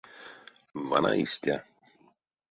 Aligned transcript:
Вана 0.89 1.11
истя. 1.23 1.57